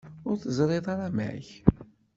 [0.27, 1.47] Ur teẓriḍ ara amek?